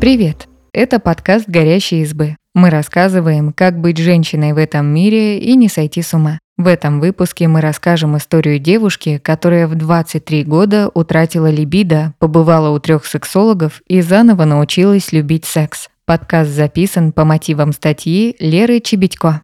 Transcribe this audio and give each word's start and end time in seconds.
Привет! 0.00 0.48
Это 0.72 0.98
подкаст 0.98 1.46
«Горящие 1.46 2.04
избы». 2.04 2.36
Мы 2.54 2.70
рассказываем, 2.70 3.52
как 3.52 3.78
быть 3.78 3.98
женщиной 3.98 4.54
в 4.54 4.56
этом 4.56 4.86
мире 4.86 5.38
и 5.38 5.54
не 5.56 5.68
сойти 5.68 6.00
с 6.00 6.14
ума. 6.14 6.38
В 6.56 6.68
этом 6.68 7.00
выпуске 7.00 7.48
мы 7.48 7.60
расскажем 7.60 8.16
историю 8.16 8.58
девушки, 8.58 9.20
которая 9.22 9.66
в 9.66 9.74
23 9.74 10.44
года 10.44 10.90
утратила 10.94 11.50
либидо, 11.50 12.14
побывала 12.18 12.70
у 12.70 12.78
трех 12.78 13.04
сексологов 13.04 13.82
и 13.88 14.00
заново 14.00 14.46
научилась 14.46 15.12
любить 15.12 15.44
секс. 15.44 15.90
Подкаст 16.06 16.48
записан 16.48 17.12
по 17.12 17.26
мотивам 17.26 17.74
статьи 17.74 18.36
Леры 18.40 18.80
Чебедько. 18.80 19.42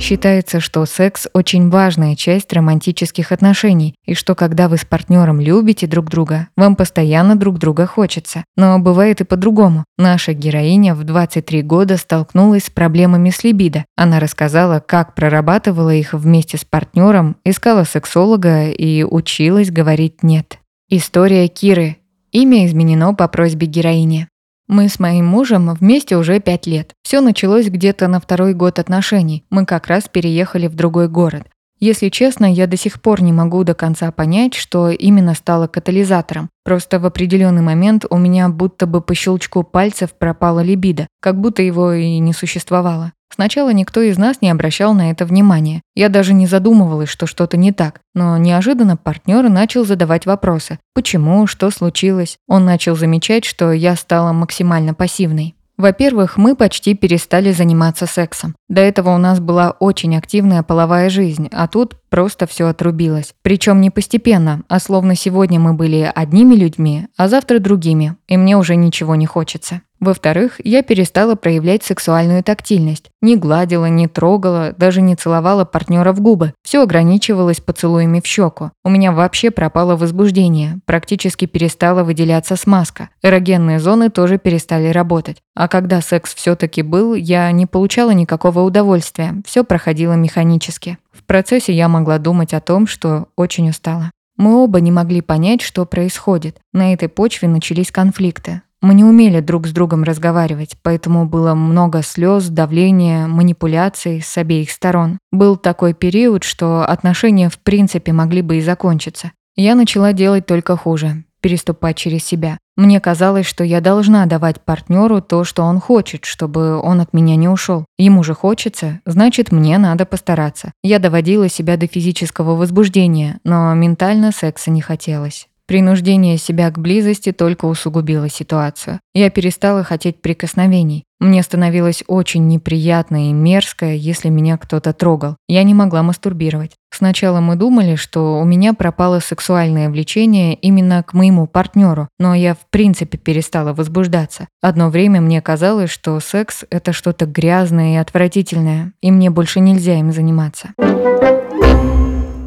Считается, 0.00 0.60
что 0.60 0.84
секс 0.84 1.26
очень 1.32 1.70
важная 1.70 2.14
часть 2.14 2.52
романтических 2.52 3.32
отношений, 3.32 3.94
и 4.04 4.14
что 4.14 4.34
когда 4.34 4.68
вы 4.68 4.76
с 4.76 4.84
партнером 4.84 5.40
любите 5.40 5.86
друг 5.86 6.10
друга, 6.10 6.48
вам 6.56 6.76
постоянно 6.76 7.36
друг 7.36 7.58
друга 7.58 7.86
хочется. 7.86 8.44
Но 8.56 8.78
бывает 8.78 9.20
и 9.22 9.24
по-другому. 9.24 9.84
Наша 9.96 10.34
героиня 10.34 10.94
в 10.94 11.04
23 11.04 11.62
года 11.62 11.96
столкнулась 11.96 12.66
с 12.66 12.70
проблемами 12.70 13.30
с 13.30 13.44
либидо. 13.44 13.84
Она 13.96 14.20
рассказала, 14.20 14.80
как 14.80 15.14
прорабатывала 15.14 15.94
их 15.94 16.12
вместе 16.12 16.58
с 16.58 16.64
партнером, 16.64 17.36
искала 17.44 17.84
сексолога 17.84 18.68
и 18.68 19.04
училась 19.04 19.70
говорить 19.70 20.22
«нет». 20.22 20.58
История 20.90 21.48
Киры. 21.48 21.96
Имя 22.30 22.66
изменено 22.66 23.14
по 23.14 23.26
просьбе 23.28 23.66
героини. 23.66 24.28
Мы 24.66 24.88
с 24.88 24.98
моим 24.98 25.26
мужем 25.26 25.74
вместе 25.74 26.16
уже 26.16 26.40
пять 26.40 26.66
лет. 26.66 26.94
Все 27.02 27.20
началось 27.20 27.68
где-то 27.68 28.08
на 28.08 28.18
второй 28.18 28.54
год 28.54 28.78
отношений. 28.78 29.44
Мы 29.50 29.66
как 29.66 29.88
раз 29.88 30.08
переехали 30.08 30.68
в 30.68 30.74
другой 30.74 31.08
город. 31.08 31.44
Если 31.80 32.08
честно, 32.08 32.50
я 32.50 32.66
до 32.66 32.78
сих 32.78 33.02
пор 33.02 33.20
не 33.20 33.30
могу 33.30 33.62
до 33.62 33.74
конца 33.74 34.10
понять, 34.10 34.54
что 34.54 34.88
именно 34.88 35.34
стало 35.34 35.66
катализатором. 35.66 36.48
Просто 36.64 36.98
в 36.98 37.04
определенный 37.04 37.60
момент 37.60 38.06
у 38.08 38.16
меня 38.16 38.48
будто 38.48 38.86
бы 38.86 39.02
по 39.02 39.14
щелчку 39.14 39.64
пальцев 39.64 40.14
пропала 40.14 40.60
либидо, 40.60 41.08
как 41.20 41.38
будто 41.38 41.60
его 41.60 41.92
и 41.92 42.18
не 42.18 42.32
существовало. 42.32 43.12
Сначала 43.34 43.70
никто 43.72 44.00
из 44.00 44.16
нас 44.16 44.40
не 44.42 44.48
обращал 44.48 44.94
на 44.94 45.10
это 45.10 45.26
внимания. 45.26 45.82
Я 45.96 46.08
даже 46.08 46.32
не 46.32 46.46
задумывалась, 46.46 47.08
что 47.08 47.26
что-то 47.26 47.56
не 47.56 47.72
так. 47.72 48.00
Но 48.14 48.36
неожиданно 48.36 48.96
партнер 48.96 49.48
начал 49.48 49.84
задавать 49.84 50.24
вопросы. 50.24 50.78
Почему? 50.94 51.48
Что 51.48 51.70
случилось? 51.70 52.36
Он 52.46 52.64
начал 52.64 52.94
замечать, 52.94 53.44
что 53.44 53.72
я 53.72 53.96
стала 53.96 54.32
максимально 54.32 54.94
пассивной. 54.94 55.56
Во-первых, 55.76 56.36
мы 56.36 56.54
почти 56.54 56.94
перестали 56.94 57.50
заниматься 57.50 58.06
сексом. 58.06 58.54
До 58.68 58.80
этого 58.80 59.14
у 59.14 59.18
нас 59.18 59.40
была 59.40 59.72
очень 59.72 60.16
активная 60.16 60.62
половая 60.62 61.10
жизнь, 61.10 61.48
а 61.52 61.68
тут 61.68 61.96
просто 62.08 62.46
все 62.46 62.68
отрубилось. 62.68 63.34
Причем 63.42 63.80
не 63.80 63.90
постепенно, 63.90 64.62
а 64.68 64.80
словно 64.80 65.16
сегодня 65.16 65.60
мы 65.60 65.74
были 65.74 66.10
одними 66.14 66.54
людьми, 66.54 67.08
а 67.16 67.28
завтра 67.28 67.58
другими, 67.58 68.16
и 68.26 68.36
мне 68.36 68.56
уже 68.56 68.76
ничего 68.76 69.16
не 69.16 69.26
хочется. 69.26 69.82
Во-вторых, 70.04 70.60
я 70.62 70.82
перестала 70.82 71.34
проявлять 71.34 71.82
сексуальную 71.82 72.44
тактильность. 72.44 73.08
Не 73.22 73.36
гладила, 73.36 73.86
не 73.86 74.06
трогала, 74.06 74.74
даже 74.76 75.00
не 75.00 75.16
целовала 75.16 75.64
партнера 75.64 76.12
в 76.12 76.20
губы. 76.20 76.52
Все 76.62 76.82
ограничивалось 76.82 77.60
поцелуями 77.60 78.20
в 78.20 78.26
щеку. 78.26 78.70
У 78.84 78.90
меня 78.90 79.12
вообще 79.12 79.50
пропало 79.50 79.96
возбуждение, 79.96 80.80
практически 80.84 81.46
перестала 81.46 82.04
выделяться 82.04 82.56
смазка. 82.56 83.08
Эрогенные 83.22 83.80
зоны 83.80 84.10
тоже 84.10 84.36
перестали 84.36 84.88
работать. 84.88 85.38
А 85.54 85.68
когда 85.68 86.02
секс 86.02 86.34
все-таки 86.34 86.82
был, 86.82 87.14
я 87.14 87.50
не 87.52 87.64
получала 87.64 88.10
никакого 88.10 88.60
удовольствия. 88.64 89.42
Все 89.46 89.64
проходило 89.64 90.14
механически. 90.14 90.98
В 91.12 91.22
процессе 91.24 91.72
я 91.72 91.88
могла 91.88 92.18
думать 92.18 92.54
о 92.54 92.60
том, 92.60 92.86
что 92.86 93.28
очень 93.36 93.70
устала. 93.70 94.10
Мы 94.36 94.56
оба 94.56 94.80
не 94.80 94.90
могли 94.90 95.20
понять, 95.20 95.62
что 95.62 95.86
происходит. 95.86 96.58
На 96.72 96.92
этой 96.92 97.08
почве 97.08 97.48
начались 97.48 97.92
конфликты. 97.92 98.62
Мы 98.84 98.94
не 98.94 99.04
умели 99.04 99.40
друг 99.40 99.66
с 99.66 99.70
другом 99.70 100.02
разговаривать, 100.02 100.76
поэтому 100.82 101.24
было 101.24 101.54
много 101.54 102.02
слез, 102.02 102.48
давления, 102.48 103.26
манипуляций 103.26 104.20
с 104.20 104.36
обеих 104.36 104.70
сторон. 104.70 105.18
Был 105.32 105.56
такой 105.56 105.94
период, 105.94 106.44
что 106.44 106.84
отношения 106.84 107.48
в 107.48 107.58
принципе 107.58 108.12
могли 108.12 108.42
бы 108.42 108.56
и 108.56 108.60
закончиться. 108.60 109.32
Я 109.56 109.74
начала 109.74 110.12
делать 110.12 110.44
только 110.44 110.76
хуже, 110.76 111.24
переступать 111.44 111.98
через 111.98 112.24
себя. 112.24 112.56
Мне 112.74 113.00
казалось, 113.00 113.44
что 113.44 113.64
я 113.64 113.82
должна 113.82 114.24
давать 114.24 114.62
партнеру 114.62 115.20
то, 115.20 115.44
что 115.44 115.62
он 115.62 115.78
хочет, 115.78 116.24
чтобы 116.24 116.80
он 116.80 117.02
от 117.02 117.12
меня 117.12 117.36
не 117.36 117.50
ушел. 117.50 117.84
Ему 117.98 118.22
же 118.22 118.32
хочется, 118.32 119.00
значит, 119.04 119.52
мне 119.52 119.76
надо 119.76 120.06
постараться. 120.06 120.72
Я 120.82 120.98
доводила 120.98 121.50
себя 121.50 121.76
до 121.76 121.86
физического 121.86 122.54
возбуждения, 122.56 123.40
но 123.44 123.74
ментально 123.74 124.32
секса 124.32 124.70
не 124.70 124.80
хотелось. 124.80 125.46
Принуждение 125.66 126.36
себя 126.36 126.70
к 126.70 126.78
близости 126.78 127.32
только 127.32 127.64
усугубило 127.64 128.28
ситуацию. 128.28 129.00
Я 129.14 129.30
перестала 129.30 129.82
хотеть 129.82 130.20
прикосновений. 130.20 131.04
Мне 131.20 131.42
становилось 131.42 132.04
очень 132.06 132.46
неприятно 132.48 133.30
и 133.30 133.32
мерзко, 133.32 133.86
если 133.86 134.28
меня 134.28 134.58
кто-то 134.58 134.92
трогал. 134.92 135.36
Я 135.48 135.62
не 135.62 135.72
могла 135.72 136.02
мастурбировать. 136.02 136.72
Сначала 136.92 137.40
мы 137.40 137.56
думали, 137.56 137.94
что 137.96 138.38
у 138.38 138.44
меня 138.44 138.74
пропало 138.74 139.20
сексуальное 139.20 139.88
влечение 139.88 140.54
именно 140.54 141.02
к 141.02 141.14
моему 141.14 141.46
партнеру, 141.46 142.08
но 142.18 142.34
я 142.34 142.54
в 142.54 142.66
принципе 142.68 143.16
перестала 143.16 143.72
возбуждаться. 143.72 144.48
Одно 144.60 144.90
время 144.90 145.22
мне 145.22 145.40
казалось, 145.40 145.90
что 145.90 146.20
секс– 146.20 146.64
это 146.70 146.92
что-то 146.92 147.24
грязное 147.24 147.94
и 147.94 147.96
отвратительное, 147.96 148.92
и 149.00 149.10
мне 149.10 149.30
больше 149.30 149.60
нельзя 149.60 149.98
им 149.98 150.12
заниматься. 150.12 150.74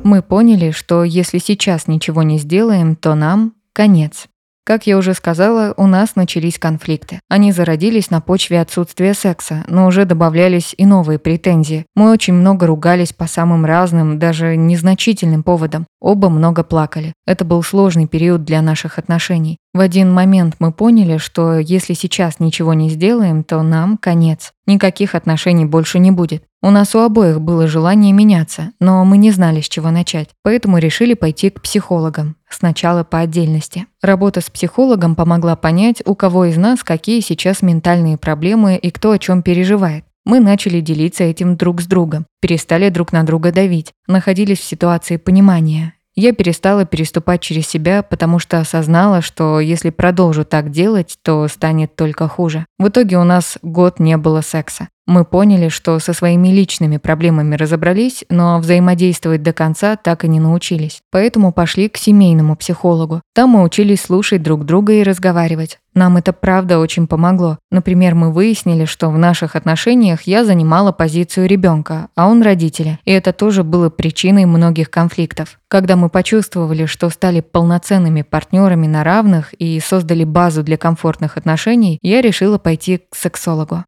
Мы 0.07 0.22
поняли, 0.22 0.72
что 0.72 1.03
если 1.03 1.38
сейчас 1.38 1.85
ничего 1.88 2.23
не 2.23 2.38
сделаем, 2.38 2.95
то 2.95 3.13
нам 3.13 3.51
конец. 3.73 4.28
Как 4.63 4.88
я 4.88 4.97
уже 4.97 5.13
сказала, 5.13 5.73
у 5.75 5.85
нас 5.85 6.16
начались 6.16 6.57
конфликты. 6.57 7.19
Они 7.28 7.51
зародились 7.51 8.09
на 8.09 8.22
почве 8.22 8.62
отсутствия 8.62 9.13
секса, 9.13 9.66
но 9.67 9.85
уже 9.85 10.06
добавлялись 10.06 10.73
и 10.78 10.85
новые 10.85 11.19
претензии. 11.19 11.85
Мы 11.94 12.09
очень 12.09 12.35
много 12.35 12.67
ругались 12.67 13.12
по 13.12 13.28
самым 13.28 13.66
разным, 13.66 14.17
даже 14.17 14.56
незначительным 14.56 15.44
поводам. 15.44 15.88
Оба 16.00 16.30
много 16.30 16.63
плакали. 16.63 17.13
Это 17.25 17.44
был 17.44 17.63
сложный 17.63 18.08
период 18.08 18.44
для 18.44 18.62
наших 18.62 19.00
отношений. 19.00 19.58
В 19.74 19.80
один 19.80 20.13
момент 20.13 20.56
мы 20.59 20.72
поняли, 20.72 21.18
что 21.18 21.58
если 21.58 21.94
сейчас 21.94 22.40
ничего 22.40 22.74
не 22.74 22.90
сделаем, 22.90 23.44
то 23.44 23.62
нам 23.63 23.97
конец. 23.97 24.52
Никаких 24.68 25.16
отношений 25.16 25.66
больше 25.66 26.00
не 26.00 26.12
будет. 26.12 26.44
У 26.62 26.72
нас 26.72 26.96
у 26.96 27.00
обоих 27.00 27.40
было 27.40 27.68
желание 27.68 28.12
меняться, 28.13 28.72
но 28.80 29.06
мы 29.06 29.18
не 29.18 29.31
знали, 29.31 29.62
с 29.62 29.69
чего 29.69 29.91
начать. 29.91 30.30
Поэтому 30.44 30.80
решили 30.80 31.13
пойти 31.13 31.50
к 31.50 31.62
психологам. 31.62 32.35
Сначала 32.50 33.03
по 33.03 33.19
отдельности. 33.19 33.85
Работа 34.02 34.41
с 34.41 34.50
психологом 34.50 35.16
помогла 35.16 35.56
понять, 35.56 36.02
у 36.06 36.16
кого 36.16 36.46
из 36.46 36.58
нас 36.58 36.84
какие 36.84 37.19
сейчас 37.19 37.62
ментальные 37.62 38.18
проблемы 38.18 38.75
и 38.75 38.90
кто 38.90 39.12
о 39.12 39.19
чем 39.19 39.44
переживает. 39.44 40.06
Мы 40.27 40.41
начали 40.41 40.81
делиться 40.81 41.23
этим 41.23 41.55
друг 41.55 41.79
с 41.79 41.85
другом, 41.85 42.25
перестали 42.41 42.89
друг 42.89 43.13
на 43.13 43.23
друга 43.23 43.53
давить, 43.53 43.93
находились 44.07 44.59
в 44.59 44.63
ситуации 44.65 45.15
понимания. 45.15 45.93
Я 46.15 46.33
перестала 46.33 46.83
переступать 46.83 47.39
через 47.39 47.65
себя, 47.65 48.03
потому 48.03 48.37
что 48.37 48.59
осознала, 48.59 49.21
что 49.21 49.61
если 49.61 49.89
продолжу 49.89 50.43
так 50.43 50.69
делать, 50.69 51.17
то 51.21 51.47
станет 51.47 51.95
только 51.95 52.27
хуже. 52.27 52.66
В 52.77 52.89
итоге 52.89 53.17
у 53.17 53.23
нас 53.23 53.57
год 53.61 54.01
не 54.01 54.17
было 54.17 54.41
секса. 54.41 54.89
Мы 55.07 55.23
поняли, 55.23 55.69
что 55.69 55.97
со 56.00 56.12
своими 56.12 56.50
личными 56.50 56.97
проблемами 56.97 57.56
разобрались, 57.56 58.25
но 58.29 58.59
взаимодействовать 58.59 59.41
до 59.41 59.53
конца 59.53 59.95
так 59.95 60.25
и 60.25 60.28
не 60.28 60.41
научились. 60.41 61.01
Поэтому 61.12 61.53
пошли 61.53 61.88
к 61.88 61.95
семейному 61.95 62.57
психологу. 62.57 63.22
Там 63.34 63.51
мы 63.51 63.63
учились 63.63 64.01
слушать 64.01 64.44
друг 64.44 64.66
друга 64.66 64.91
и 64.94 65.03
разговаривать. 65.03 65.79
Нам 65.94 66.17
это 66.17 66.34
правда 66.34 66.78
очень 66.78 67.07
помогло. 67.07 67.57
Например, 67.72 68.16
мы 68.16 68.34
выяснили, 68.34 68.84
что 68.84 69.09
в 69.09 69.17
наших 69.17 69.56
отношениях 69.56 70.23
я 70.23 70.44
занимала 70.44 70.91
позицию 70.91 71.47
ребенка, 71.47 72.09
а 72.16 72.28
он 72.28 72.41
родителя. 72.41 73.00
И 73.06 73.12
это 73.12 73.31
тоже 73.31 73.63
было 73.63 73.90
причиной 73.90 74.46
многих 74.46 74.91
конфликтов. 74.91 75.57
Когда 75.69 75.96
мы 75.96 76.09
почувствовали, 76.09 76.85
что 76.85 77.09
стали 77.09 77.40
полноценными 77.40 78.23
партнерами 78.23 78.87
на 78.87 79.05
равных 79.05 79.53
и 79.53 79.79
создали 79.79 80.26
базу 80.26 80.64
для 80.64 80.78
комфортных 80.78 81.37
отношений, 81.37 81.97
я 82.02 82.22
решила 82.22 82.58
пойти 82.58 82.97
к 83.09 83.16
сексологу. 83.16 83.85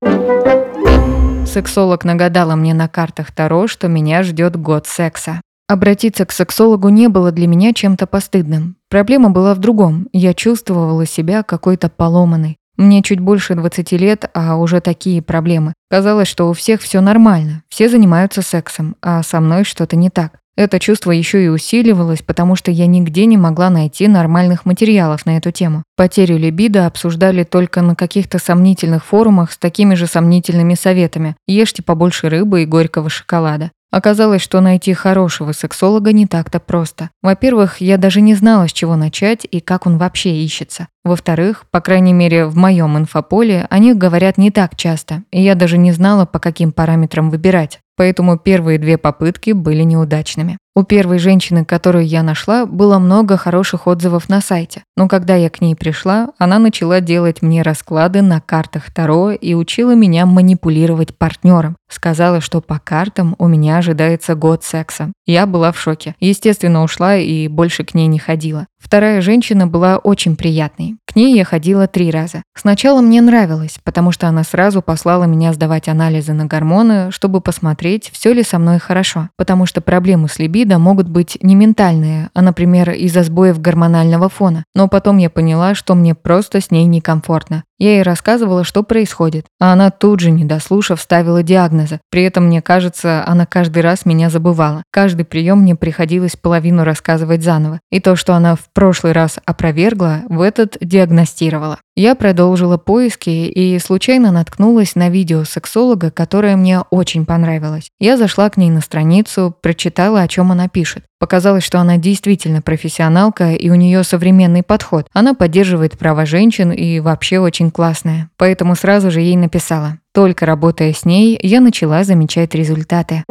Сексолог 1.49 2.05
нагадала 2.05 2.55
мне 2.55 2.75
на 2.75 2.87
картах 2.87 3.31
Таро, 3.31 3.65
что 3.65 3.87
меня 3.87 4.21
ждет 4.21 4.55
год 4.55 4.85
секса. 4.85 5.41
Обратиться 5.67 6.27
к 6.27 6.31
сексологу 6.31 6.89
не 6.89 7.07
было 7.07 7.31
для 7.31 7.47
меня 7.47 7.73
чем-то 7.73 8.05
постыдным. 8.05 8.75
Проблема 8.87 9.31
была 9.31 9.55
в 9.55 9.57
другом. 9.57 10.07
Я 10.13 10.35
чувствовала 10.35 11.07
себя 11.07 11.41
какой-то 11.41 11.89
поломанной. 11.89 12.57
Мне 12.77 13.01
чуть 13.01 13.19
больше 13.19 13.55
20 13.55 13.91
лет, 13.93 14.29
а 14.35 14.57
уже 14.57 14.79
такие 14.79 15.23
проблемы. 15.23 15.73
Казалось, 15.89 16.27
что 16.27 16.47
у 16.51 16.53
всех 16.53 16.81
все 16.81 17.01
нормально, 17.01 17.63
все 17.67 17.89
занимаются 17.89 18.43
сексом, 18.43 18.95
а 19.01 19.23
со 19.23 19.39
мной 19.39 19.63
что-то 19.63 19.95
не 19.95 20.11
так. 20.11 20.39
Это 20.59 20.77
чувство 20.77 21.11
еще 21.11 21.45
и 21.45 21.47
усиливалось, 21.47 22.21
потому 22.21 22.57
что 22.57 22.69
я 22.69 22.85
нигде 22.85 23.25
не 23.27 23.37
могла 23.37 23.69
найти 23.69 24.09
нормальных 24.09 24.65
материалов 24.65 25.25
на 25.25 25.37
эту 25.37 25.51
тему. 25.53 25.83
Потерю 25.95 26.37
либидо 26.37 26.85
обсуждали 26.85 27.45
только 27.45 27.81
на 27.81 27.95
каких-то 27.95 28.39
сомнительных 28.39 29.05
форумах 29.05 29.53
с 29.53 29.57
такими 29.57 29.95
же 29.95 30.05
сомнительными 30.05 30.73
советами. 30.73 31.37
Ешьте 31.47 31.81
побольше 31.81 32.27
рыбы 32.27 32.63
и 32.63 32.65
горького 32.65 33.09
шоколада. 33.09 33.71
Оказалось, 33.89 34.41
что 34.41 34.59
найти 34.59 34.93
хорошего 34.93 35.53
сексолога 35.53 36.11
не 36.11 36.27
так-то 36.27 36.59
просто. 36.59 37.09
Во-первых, 37.23 37.79
я 37.79 37.97
даже 37.97 38.19
не 38.19 38.35
знала, 38.35 38.67
с 38.67 38.73
чего 38.73 38.97
начать 38.97 39.47
и 39.49 39.61
как 39.61 39.87
он 39.87 39.97
вообще 39.97 40.43
ищется. 40.43 40.89
Во-вторых, 41.03 41.63
по 41.71 41.79
крайней 41.79 42.13
мере, 42.13 42.45
в 42.45 42.55
моем 42.55 42.97
инфополе 42.97 43.65
о 43.69 43.79
них 43.79 43.97
говорят 43.97 44.37
не 44.37 44.51
так 44.51 44.75
часто, 44.75 45.23
и 45.31 45.41
я 45.41 45.55
даже 45.55 45.77
не 45.77 45.91
знала, 45.91 46.25
по 46.25 46.37
каким 46.37 46.71
параметрам 46.71 47.31
выбирать. 47.31 47.79
Поэтому 47.99 48.37
первые 48.37 48.79
две 48.79 48.97
попытки 48.97 49.51
были 49.51 49.83
неудачными. 49.83 50.57
У 50.75 50.83
первой 50.83 51.19
женщины, 51.19 51.65
которую 51.65 52.05
я 52.05 52.23
нашла, 52.23 52.65
было 52.65 52.99
много 52.99 53.37
хороших 53.37 53.87
отзывов 53.87 54.29
на 54.29 54.39
сайте. 54.39 54.83
Но 54.95 55.07
когда 55.07 55.35
я 55.35 55.49
к 55.49 55.61
ней 55.61 55.75
пришла, 55.75 56.29
она 56.37 56.59
начала 56.59 57.01
делать 57.01 57.41
мне 57.41 57.63
расклады 57.63 58.21
на 58.21 58.39
картах 58.39 58.93
Таро 58.93 59.31
и 59.31 59.53
учила 59.55 59.95
меня 59.95 60.25
манипулировать 60.25 61.17
партнером. 61.17 61.75
Сказала, 61.89 62.39
что 62.39 62.61
по 62.61 62.79
картам 62.79 63.35
у 63.39 63.47
меня 63.47 63.77
ожидается 63.77 64.35
год 64.35 64.63
секса. 64.63 65.11
Я 65.25 65.47
была 65.47 65.71
в 65.71 65.79
шоке. 65.79 66.15
Естественно, 66.19 66.83
ушла 66.83 67.17
и 67.17 67.47
больше 67.47 67.83
к 67.83 67.93
ней 67.93 68.07
не 68.07 68.19
ходила. 68.19 68.67
Вторая 68.77 69.21
женщина 69.21 69.67
была 69.67 69.97
очень 69.97 70.35
приятной. 70.35 70.95
К 71.05 71.15
ней 71.15 71.35
я 71.35 71.43
ходила 71.43 71.87
три 71.87 72.11
раза. 72.11 72.43
Сначала 72.55 73.01
мне 73.01 73.21
нравилось, 73.21 73.77
потому 73.83 74.11
что 74.11 74.27
она 74.27 74.43
сразу 74.43 74.81
послала 74.81 75.25
меня 75.25 75.51
сдавать 75.51 75.89
анализы 75.89 76.33
на 76.33 76.45
гормоны, 76.45 77.11
чтобы 77.11 77.41
посмотреть, 77.41 78.09
все 78.13 78.33
ли 78.33 78.43
со 78.43 78.57
мной 78.57 78.79
хорошо. 78.79 79.29
Потому 79.35 79.65
что 79.65 79.81
проблемы 79.81 80.29
с 80.29 80.39
либидо 80.39 80.58
вида 80.59 80.77
могут 80.77 81.07
быть 81.07 81.37
не 81.41 81.55
ментальные, 81.55 82.31
а, 82.33 82.41
например, 82.41 82.89
из-за 82.91 83.23
сбоев 83.23 83.61
гормонального 83.61 84.27
фона. 84.27 84.65
Но 84.75 84.89
потом 84.89 85.17
я 85.17 85.29
поняла, 85.29 85.73
что 85.73 85.95
мне 85.95 86.15
просто 86.15 86.59
с 86.59 86.69
ней 86.69 86.83
некомфортно. 86.83 87.63
Я 87.79 87.93
ей 87.93 88.03
рассказывала, 88.03 88.63
что 88.63 88.83
происходит, 88.83 89.45
а 89.59 89.73
она 89.73 89.89
тут 89.89 90.19
же, 90.19 90.31
не 90.31 90.43
дослушав, 90.43 91.01
ставила 91.01 91.43
диагнозы. 91.43 92.01
При 92.11 92.23
этом, 92.23 92.45
мне 92.47 92.61
кажется, 92.61 93.23
она 93.25 93.45
каждый 93.45 93.81
раз 93.81 94.05
меня 94.05 94.29
забывала. 94.29 94.83
Каждый 94.91 95.23
прием 95.23 95.61
мне 95.61 95.75
приходилось 95.75 96.35
половину 96.35 96.83
рассказывать 96.83 97.41
заново. 97.41 97.79
И 97.89 98.01
то, 98.01 98.17
что 98.17 98.33
она 98.35 98.55
в 98.55 98.69
прошлый 98.73 99.13
раз 99.13 99.39
опровергла, 99.45 100.23
в 100.27 100.41
этот 100.41 100.77
диагностировала. 100.81 101.79
Я 101.95 102.15
продолжила 102.15 102.77
поиски 102.77 103.29
и 103.29 103.79
случайно 103.79 104.31
наткнулась 104.31 104.95
на 104.95 105.09
видео 105.09 105.43
сексолога, 105.43 106.11
которое 106.11 106.55
мне 106.55 106.81
очень 106.91 107.25
понравилось. 107.25 107.89
Я 107.99 108.17
зашла 108.17 108.49
к 108.49 108.57
ней 108.57 108.69
на 108.69 108.81
страницу, 108.81 109.55
прочитала, 109.61 110.21
о 110.21 110.27
чем 110.27 110.51
она 110.51 110.67
пишет. 110.67 111.03
Показалось, 111.19 111.65
что 111.65 111.79
она 111.79 111.97
действительно 111.97 112.61
профессионалка 112.61 113.51
и 113.51 113.69
у 113.69 113.75
нее 113.75 114.03
современный 114.03 114.63
подход. 114.63 115.07
Она 115.11 115.33
поддерживает 115.33 115.99
права 115.99 116.25
женщин 116.25 116.71
и 116.71 117.01
вообще 117.01 117.39
очень 117.39 117.71
классная. 117.71 118.29
Поэтому 118.37 118.75
сразу 118.75 119.11
же 119.11 119.19
ей 119.19 119.35
написала. 119.35 119.97
Только 120.13 120.45
работая 120.45 120.93
с 120.93 121.03
ней, 121.03 121.37
я 121.41 121.59
начала 121.59 122.05
замечать 122.05 122.55
результаты. 122.55 123.23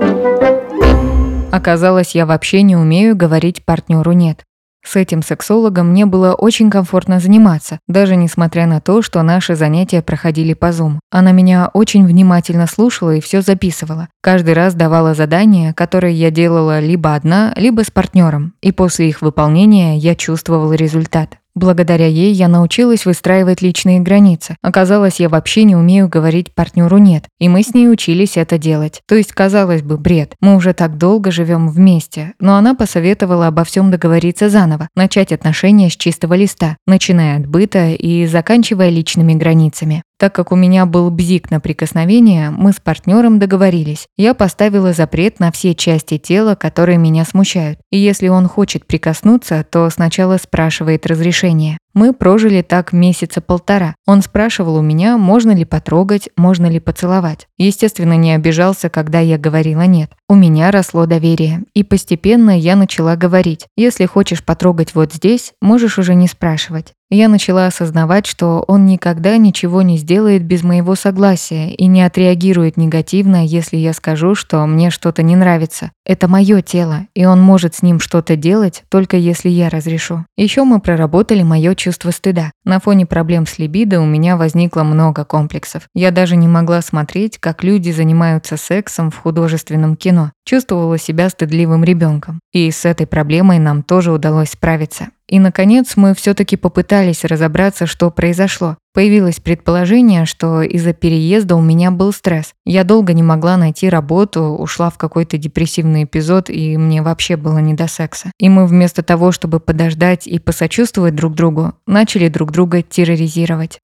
Оказалось, 1.50 2.14
я 2.14 2.26
вообще 2.26 2.60
не 2.60 2.76
умею 2.76 3.16
говорить 3.16 3.64
партнеру 3.64 4.12
«нет». 4.12 4.44
С 4.84 4.96
этим 4.96 5.22
сексологом 5.22 5.90
мне 5.90 6.06
было 6.06 6.34
очень 6.34 6.70
комфортно 6.70 7.20
заниматься, 7.20 7.78
даже 7.88 8.16
несмотря 8.16 8.66
на 8.66 8.80
то, 8.80 9.02
что 9.02 9.22
наши 9.22 9.54
занятия 9.54 10.02
проходили 10.02 10.54
по 10.54 10.66
Zoom. 10.66 10.98
Она 11.10 11.32
меня 11.32 11.70
очень 11.74 12.06
внимательно 12.06 12.66
слушала 12.66 13.14
и 13.14 13.20
все 13.20 13.42
записывала. 13.42 14.08
Каждый 14.22 14.54
раз 14.54 14.74
давала 14.74 15.14
задания, 15.14 15.72
которые 15.72 16.14
я 16.14 16.30
делала 16.30 16.80
либо 16.80 17.14
одна, 17.14 17.52
либо 17.56 17.82
с 17.82 17.90
партнером, 17.90 18.54
и 18.62 18.72
после 18.72 19.08
их 19.08 19.20
выполнения 19.20 19.96
я 19.96 20.14
чувствовала 20.14 20.72
результат. 20.72 21.37
Благодаря 21.58 22.06
ей 22.06 22.32
я 22.32 22.46
научилась 22.46 23.04
выстраивать 23.04 23.62
личные 23.62 23.98
границы. 23.98 24.54
Оказалось, 24.62 25.18
я 25.18 25.28
вообще 25.28 25.64
не 25.64 25.74
умею 25.74 26.08
говорить 26.08 26.54
партнеру 26.54 26.98
«нет», 26.98 27.24
и 27.40 27.48
мы 27.48 27.64
с 27.64 27.74
ней 27.74 27.90
учились 27.90 28.36
это 28.36 28.58
делать. 28.58 29.02
То 29.08 29.16
есть, 29.16 29.32
казалось 29.32 29.82
бы, 29.82 29.98
бред. 29.98 30.36
Мы 30.40 30.54
уже 30.54 30.72
так 30.72 30.96
долго 30.98 31.32
живем 31.32 31.68
вместе, 31.68 32.34
но 32.38 32.54
она 32.54 32.74
посоветовала 32.74 33.48
обо 33.48 33.64
всем 33.64 33.90
договориться 33.90 34.48
заново, 34.48 34.88
начать 34.94 35.32
отношения 35.32 35.90
с 35.90 35.96
чистого 35.96 36.34
листа, 36.34 36.76
начиная 36.86 37.38
от 37.38 37.48
быта 37.48 37.88
и 37.88 38.26
заканчивая 38.26 38.90
личными 38.90 39.34
границами. 39.34 40.04
Так 40.18 40.34
как 40.34 40.50
у 40.50 40.56
меня 40.56 40.84
был 40.84 41.10
бзик 41.12 41.50
на 41.52 41.60
прикосновение, 41.60 42.50
мы 42.50 42.72
с 42.72 42.80
партнером 42.80 43.38
договорились. 43.38 44.08
Я 44.16 44.34
поставила 44.34 44.92
запрет 44.92 45.38
на 45.38 45.52
все 45.52 45.76
части 45.76 46.18
тела, 46.18 46.56
которые 46.56 46.98
меня 46.98 47.24
смущают. 47.24 47.78
И 47.92 47.98
если 47.98 48.26
он 48.26 48.48
хочет 48.48 48.84
прикоснуться, 48.84 49.64
то 49.70 49.88
сначала 49.90 50.36
спрашивает 50.36 51.06
разрешение. 51.06 51.78
Мы 51.94 52.12
прожили 52.12 52.62
так 52.62 52.92
месяца 52.92 53.40
полтора. 53.40 53.94
Он 54.06 54.22
спрашивал 54.22 54.76
у 54.76 54.82
меня, 54.82 55.16
можно 55.18 55.52
ли 55.52 55.64
потрогать, 55.64 56.28
можно 56.36 56.66
ли 56.66 56.80
поцеловать. 56.80 57.46
Естественно, 57.56 58.16
не 58.16 58.34
обижался, 58.34 58.88
когда 58.88 59.20
я 59.20 59.38
говорила 59.38 59.82
нет. 59.82 60.10
У 60.28 60.34
меня 60.34 60.70
росло 60.72 61.06
доверие. 61.06 61.62
И 61.74 61.84
постепенно 61.84 62.58
я 62.58 62.74
начала 62.76 63.14
говорить, 63.14 63.66
если 63.76 64.06
хочешь 64.06 64.44
потрогать 64.44 64.94
вот 64.94 65.12
здесь, 65.12 65.52
можешь 65.60 65.98
уже 65.98 66.14
не 66.14 66.26
спрашивать. 66.26 66.94
Я 67.10 67.28
начала 67.28 67.66
осознавать, 67.66 68.26
что 68.26 68.62
он 68.68 68.84
никогда 68.84 69.38
ничего 69.38 69.80
не 69.80 69.96
сделает 69.96 70.44
без 70.44 70.62
моего 70.62 70.94
согласия 70.94 71.70
и 71.70 71.86
не 71.86 72.02
отреагирует 72.02 72.76
негативно, 72.76 73.46
если 73.46 73.78
я 73.78 73.94
скажу, 73.94 74.34
что 74.34 74.66
мне 74.66 74.90
что-то 74.90 75.22
не 75.22 75.34
нравится. 75.34 75.90
Это 76.04 76.28
мое 76.28 76.60
тело, 76.60 77.06
и 77.14 77.24
он 77.24 77.40
может 77.40 77.74
с 77.76 77.82
ним 77.82 77.98
что-то 77.98 78.36
делать, 78.36 78.84
только 78.90 79.16
если 79.16 79.48
я 79.48 79.70
разрешу. 79.70 80.26
Еще 80.36 80.64
мы 80.64 80.80
проработали 80.80 81.42
мое 81.42 81.74
чувство 81.74 82.10
стыда. 82.10 82.50
На 82.64 82.78
фоне 82.78 83.06
проблем 83.06 83.46
с 83.46 83.58
либидо 83.58 84.02
у 84.02 84.04
меня 84.04 84.36
возникло 84.36 84.82
много 84.82 85.24
комплексов. 85.24 85.84
Я 85.94 86.10
даже 86.10 86.36
не 86.36 86.46
могла 86.46 86.82
смотреть, 86.82 87.38
как 87.38 87.64
люди 87.64 87.90
занимаются 87.90 88.58
сексом 88.58 89.10
в 89.10 89.16
художественном 89.16 89.96
кино. 89.96 90.32
Чувствовала 90.44 90.98
себя 90.98 91.30
стыдливым 91.30 91.84
ребенком. 91.84 92.40
И 92.52 92.70
с 92.70 92.84
этой 92.84 93.06
проблемой 93.06 93.58
нам 93.58 93.82
тоже 93.82 94.12
удалось 94.12 94.50
справиться. 94.50 95.08
И, 95.28 95.38
наконец, 95.38 95.94
мы 95.96 96.14
все-таки 96.14 96.56
попытались 96.56 97.24
разобраться, 97.24 97.86
что 97.86 98.10
произошло. 98.10 98.76
Появилось 98.94 99.40
предположение, 99.40 100.24
что 100.24 100.62
из-за 100.62 100.94
переезда 100.94 101.54
у 101.54 101.60
меня 101.60 101.90
был 101.90 102.12
стресс. 102.12 102.54
Я 102.64 102.82
долго 102.82 103.12
не 103.12 103.22
могла 103.22 103.58
найти 103.58 103.90
работу, 103.90 104.42
ушла 104.42 104.88
в 104.88 104.96
какой-то 104.96 105.36
депрессивный 105.36 106.04
эпизод, 106.04 106.48
и 106.48 106.78
мне 106.78 107.02
вообще 107.02 107.36
было 107.36 107.58
не 107.58 107.74
до 107.74 107.88
секса. 107.88 108.32
И 108.40 108.48
мы 108.48 108.66
вместо 108.66 109.02
того, 109.02 109.30
чтобы 109.30 109.60
подождать 109.60 110.26
и 110.26 110.38
посочувствовать 110.38 111.14
друг 111.14 111.34
другу, 111.34 111.74
начали 111.86 112.28
друг 112.28 112.50
друга 112.50 112.82
терроризировать. 112.82 113.78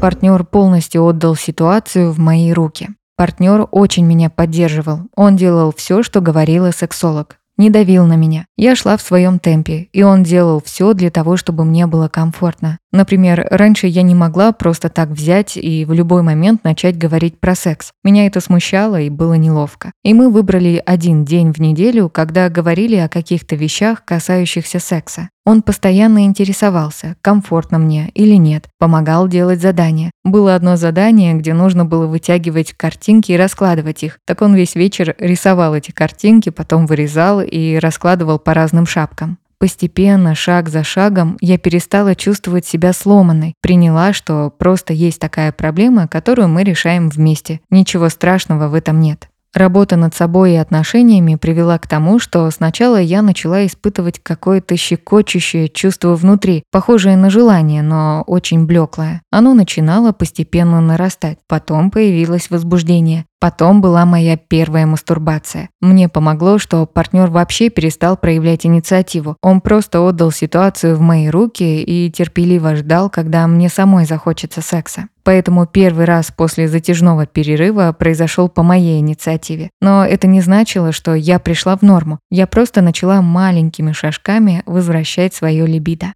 Партнер 0.00 0.42
полностью 0.44 1.04
отдал 1.04 1.36
ситуацию 1.36 2.12
в 2.12 2.18
мои 2.18 2.52
руки. 2.52 2.88
Партнер 3.16 3.68
очень 3.70 4.06
меня 4.06 4.30
поддерживал. 4.30 5.02
Он 5.14 5.36
делал 5.36 5.72
все, 5.76 6.02
что 6.02 6.22
говорила 6.22 6.70
сексолог 6.70 7.36
не 7.62 7.70
давил 7.70 8.06
на 8.06 8.16
меня. 8.16 8.46
Я 8.56 8.74
шла 8.74 8.96
в 8.96 9.02
своем 9.02 9.38
темпе, 9.38 9.88
и 9.92 10.02
он 10.02 10.24
делал 10.24 10.60
все 10.60 10.94
для 10.94 11.10
того, 11.10 11.36
чтобы 11.36 11.64
мне 11.64 11.86
было 11.86 12.08
комфортно. 12.08 12.80
Например, 12.92 13.46
раньше 13.50 13.86
я 13.86 14.02
не 14.02 14.14
могла 14.14 14.52
просто 14.52 14.90
так 14.90 15.08
взять 15.08 15.56
и 15.56 15.86
в 15.86 15.92
любой 15.94 16.22
момент 16.22 16.62
начать 16.62 16.98
говорить 16.98 17.40
про 17.40 17.54
секс. 17.54 17.92
Меня 18.04 18.26
это 18.26 18.40
смущало 18.40 19.00
и 19.00 19.08
было 19.08 19.34
неловко. 19.34 19.92
И 20.04 20.12
мы 20.12 20.30
выбрали 20.30 20.82
один 20.84 21.24
день 21.24 21.52
в 21.52 21.58
неделю, 21.58 22.10
когда 22.10 22.50
говорили 22.50 22.96
о 22.96 23.08
каких-то 23.08 23.56
вещах, 23.56 24.04
касающихся 24.04 24.78
секса. 24.78 25.30
Он 25.44 25.62
постоянно 25.62 26.24
интересовался, 26.24 27.16
комфортно 27.20 27.78
мне 27.78 28.10
или 28.14 28.36
нет, 28.36 28.68
помогал 28.78 29.26
делать 29.26 29.60
задания. 29.60 30.12
Было 30.22 30.54
одно 30.54 30.76
задание, 30.76 31.34
где 31.34 31.52
нужно 31.52 31.84
было 31.84 32.06
вытягивать 32.06 32.74
картинки 32.74 33.32
и 33.32 33.36
раскладывать 33.36 34.04
их. 34.04 34.18
Так 34.24 34.40
он 34.42 34.54
весь 34.54 34.76
вечер 34.76 35.16
рисовал 35.18 35.74
эти 35.74 35.90
картинки, 35.90 36.50
потом 36.50 36.86
вырезал 36.86 37.40
и 37.40 37.76
раскладывал 37.76 38.38
по 38.38 38.54
разным 38.54 38.86
шапкам. 38.86 39.38
Постепенно, 39.62 40.34
шаг 40.34 40.68
за 40.68 40.82
шагом, 40.82 41.36
я 41.40 41.56
перестала 41.56 42.16
чувствовать 42.16 42.66
себя 42.66 42.92
сломанной. 42.92 43.54
Приняла, 43.60 44.12
что 44.12 44.50
просто 44.50 44.92
есть 44.92 45.20
такая 45.20 45.52
проблема, 45.52 46.08
которую 46.08 46.48
мы 46.48 46.64
решаем 46.64 47.08
вместе. 47.08 47.60
Ничего 47.70 48.08
страшного 48.08 48.66
в 48.66 48.74
этом 48.74 48.98
нет. 48.98 49.28
Работа 49.54 49.96
над 49.96 50.14
собой 50.14 50.52
и 50.52 50.56
отношениями 50.56 51.34
привела 51.34 51.78
к 51.78 51.86
тому, 51.86 52.18
что 52.18 52.50
сначала 52.50 52.98
я 52.98 53.20
начала 53.20 53.66
испытывать 53.66 54.18
какое-то 54.18 54.76
щекочущее 54.78 55.68
чувство 55.68 56.14
внутри, 56.14 56.62
похожее 56.70 57.16
на 57.16 57.28
желание, 57.28 57.82
но 57.82 58.22
очень 58.26 58.64
блеклое. 58.64 59.20
Оно 59.30 59.52
начинало 59.52 60.12
постепенно 60.12 60.80
нарастать. 60.80 61.38
Потом 61.48 61.90
появилось 61.90 62.48
возбуждение. 62.48 63.26
Потом 63.40 63.80
была 63.82 64.06
моя 64.06 64.36
первая 64.36 64.86
мастурбация. 64.86 65.68
Мне 65.80 66.08
помогло, 66.08 66.58
что 66.58 66.86
партнер 66.86 67.28
вообще 67.28 67.70
перестал 67.70 68.16
проявлять 68.16 68.64
инициативу. 68.64 69.36
Он 69.42 69.60
просто 69.60 70.00
отдал 70.00 70.30
ситуацию 70.30 70.96
в 70.96 71.00
мои 71.00 71.28
руки 71.28 71.82
и 71.82 72.10
терпеливо 72.10 72.76
ждал, 72.76 73.10
когда 73.10 73.46
мне 73.48 73.68
самой 73.68 74.06
захочется 74.06 74.62
секса. 74.62 75.08
Поэтому 75.24 75.66
первый 75.66 76.06
раз 76.06 76.32
после 76.34 76.68
затяжного 76.68 77.26
перерыва 77.26 77.94
произошел 77.96 78.48
по 78.48 78.62
моей 78.62 78.98
инициативе. 79.00 79.70
Но 79.80 80.04
это 80.04 80.26
не 80.26 80.40
значило, 80.40 80.92
что 80.92 81.14
я 81.14 81.38
пришла 81.38 81.76
в 81.76 81.82
норму. 81.82 82.18
Я 82.30 82.46
просто 82.46 82.80
начала 82.80 83.20
маленькими 83.20 83.92
шажками 83.92 84.62
возвращать 84.66 85.34
свое 85.34 85.66
либидо. 85.66 86.06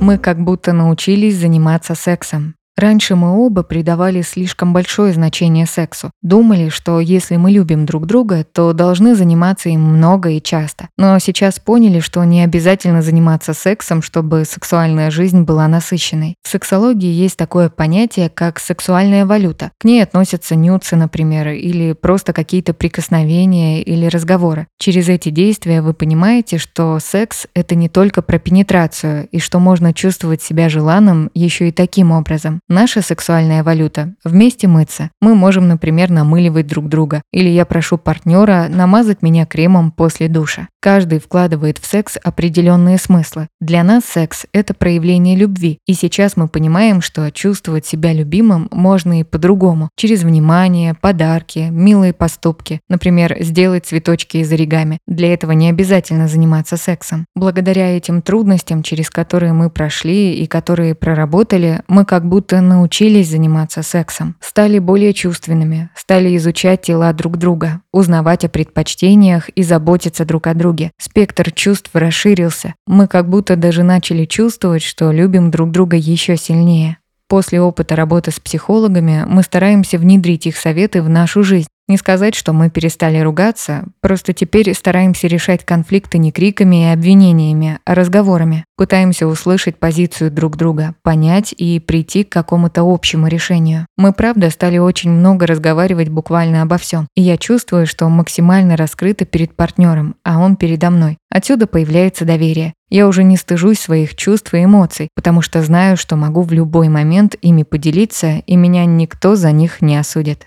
Мы 0.00 0.18
как 0.18 0.40
будто 0.40 0.72
научились 0.72 1.36
заниматься 1.36 1.94
сексом. 1.94 2.55
Раньше 2.76 3.16
мы 3.16 3.32
оба 3.46 3.62
придавали 3.62 4.20
слишком 4.20 4.74
большое 4.74 5.14
значение 5.14 5.64
сексу. 5.64 6.10
Думали, 6.20 6.68
что 6.68 7.00
если 7.00 7.36
мы 7.36 7.50
любим 7.50 7.86
друг 7.86 8.06
друга, 8.06 8.44
то 8.44 8.74
должны 8.74 9.14
заниматься 9.14 9.70
им 9.70 9.80
много 9.80 10.30
и 10.30 10.42
часто. 10.42 10.88
Но 10.98 11.18
сейчас 11.18 11.58
поняли, 11.58 12.00
что 12.00 12.22
не 12.24 12.44
обязательно 12.44 13.00
заниматься 13.00 13.54
сексом, 13.54 14.02
чтобы 14.02 14.44
сексуальная 14.44 15.10
жизнь 15.10 15.42
была 15.42 15.66
насыщенной. 15.68 16.34
В 16.42 16.48
сексологии 16.48 17.10
есть 17.10 17.38
такое 17.38 17.70
понятие, 17.70 18.28
как 18.28 18.58
сексуальная 18.58 19.24
валюта. 19.24 19.72
К 19.78 19.84
ней 19.84 20.02
относятся 20.02 20.54
нюцы, 20.54 20.96
например, 20.96 21.48
или 21.48 21.94
просто 21.94 22.34
какие-то 22.34 22.74
прикосновения 22.74 23.82
или 23.82 24.04
разговоры. 24.04 24.66
Через 24.78 25.08
эти 25.08 25.30
действия 25.30 25.80
вы 25.80 25.94
понимаете, 25.94 26.58
что 26.58 26.98
секс— 26.98 27.46
это 27.54 27.74
не 27.74 27.88
только 27.88 28.20
про 28.20 28.38
пенетрацию, 28.38 29.28
и 29.32 29.38
что 29.38 29.60
можно 29.60 29.94
чувствовать 29.94 30.42
себя 30.42 30.68
желанным 30.68 31.30
еще 31.32 31.68
и 31.68 31.72
таким 31.72 32.12
образом. 32.12 32.60
Наша 32.68 33.00
сексуальная 33.00 33.62
валюта– 33.62 34.14
вместе 34.24 34.66
мыться. 34.66 35.10
Мы 35.20 35.36
можем, 35.36 35.68
например, 35.68 36.10
намыливать 36.10 36.66
друг 36.66 36.88
друга. 36.88 37.22
Или 37.32 37.48
я 37.48 37.64
прошу 37.64 37.96
партнера 37.96 38.66
намазать 38.68 39.22
меня 39.22 39.46
кремом 39.46 39.92
после 39.92 40.26
душа. 40.28 40.66
Каждый 40.80 41.20
вкладывает 41.20 41.78
в 41.78 41.86
секс 41.86 42.16
определенные 42.22 42.98
смыслы. 42.98 43.46
Для 43.60 43.84
нас 43.84 44.04
секс– 44.04 44.46
это 44.52 44.74
проявление 44.74 45.36
любви. 45.36 45.78
И 45.86 45.94
сейчас 45.94 46.36
мы 46.36 46.48
понимаем, 46.48 47.02
что 47.02 47.30
чувствовать 47.30 47.86
себя 47.86 48.12
любимым 48.12 48.68
можно 48.72 49.20
и 49.20 49.24
по-другому. 49.24 49.88
Через 49.96 50.24
внимание, 50.24 50.94
подарки, 50.94 51.68
милые 51.70 52.12
поступки. 52.12 52.80
Например, 52.88 53.36
сделать 53.40 53.86
цветочки 53.86 54.38
из 54.38 54.50
оригами. 54.52 54.98
Для 55.06 55.32
этого 55.32 55.52
не 55.52 55.70
обязательно 55.70 56.26
заниматься 56.26 56.76
сексом. 56.76 57.26
Благодаря 57.36 57.96
этим 57.96 58.22
трудностям, 58.22 58.82
через 58.82 59.08
которые 59.08 59.52
мы 59.52 59.70
прошли 59.70 60.34
и 60.34 60.46
которые 60.46 60.96
проработали, 60.96 61.82
мы 61.86 62.04
как 62.04 62.26
будто 62.56 62.60
научились 62.62 63.28
заниматься 63.28 63.82
сексом, 63.82 64.36
стали 64.40 64.78
более 64.78 65.12
чувственными, 65.12 65.90
стали 65.94 66.34
изучать 66.36 66.82
тела 66.82 67.12
друг 67.12 67.36
друга, 67.36 67.82
узнавать 67.92 68.44
о 68.44 68.48
предпочтениях 68.48 69.50
и 69.50 69.62
заботиться 69.62 70.24
друг 70.24 70.46
о 70.46 70.54
друге. 70.54 70.90
Спектр 70.98 71.52
чувств 71.52 71.90
расширился. 71.92 72.74
Мы 72.86 73.08
как 73.08 73.28
будто 73.28 73.56
даже 73.56 73.82
начали 73.82 74.24
чувствовать, 74.24 74.82
что 74.82 75.12
любим 75.12 75.50
друг 75.50 75.70
друга 75.70 75.96
еще 75.96 76.36
сильнее. 76.36 76.96
После 77.28 77.60
опыта 77.60 77.96
работы 77.96 78.30
с 78.30 78.40
психологами 78.40 79.24
мы 79.28 79.42
стараемся 79.42 79.98
внедрить 79.98 80.46
их 80.46 80.56
советы 80.56 81.02
в 81.02 81.08
нашу 81.08 81.42
жизнь. 81.42 81.68
Не 81.88 81.98
сказать, 81.98 82.34
что 82.34 82.52
мы 82.52 82.68
перестали 82.68 83.20
ругаться, 83.20 83.84
просто 84.00 84.32
теперь 84.32 84.74
стараемся 84.74 85.28
решать 85.28 85.64
конфликты 85.64 86.18
не 86.18 86.32
криками 86.32 86.82
и 86.82 86.92
обвинениями, 86.92 87.78
а 87.84 87.94
разговорами. 87.94 88.64
Пытаемся 88.76 89.28
услышать 89.28 89.78
позицию 89.78 90.32
друг 90.32 90.56
друга, 90.56 90.96
понять 91.02 91.54
и 91.56 91.78
прийти 91.78 92.24
к 92.24 92.32
какому-то 92.32 92.82
общему 92.82 93.28
решению. 93.28 93.86
Мы 93.96 94.12
правда 94.12 94.50
стали 94.50 94.78
очень 94.78 95.12
много 95.12 95.46
разговаривать 95.46 96.08
буквально 96.08 96.62
обо 96.62 96.76
всем. 96.76 97.06
И 97.14 97.22
я 97.22 97.36
чувствую, 97.36 97.86
что 97.86 98.08
максимально 98.08 98.76
раскрыто 98.76 99.24
перед 99.24 99.54
партнером, 99.54 100.16
а 100.24 100.40
он 100.40 100.56
передо 100.56 100.90
мной. 100.90 101.18
Отсюда 101.30 101.68
появляется 101.68 102.24
доверие. 102.24 102.74
Я 102.90 103.06
уже 103.06 103.22
не 103.22 103.36
стыжусь 103.36 103.78
своих 103.78 104.16
чувств 104.16 104.54
и 104.54 104.64
эмоций, 104.64 105.08
потому 105.14 105.40
что 105.40 105.62
знаю, 105.62 105.96
что 105.96 106.16
могу 106.16 106.42
в 106.42 106.52
любой 106.52 106.88
момент 106.88 107.36
ими 107.40 107.62
поделиться, 107.62 108.42
и 108.44 108.56
меня 108.56 108.84
никто 108.86 109.36
за 109.36 109.52
них 109.52 109.82
не 109.82 109.96
осудит. 109.96 110.46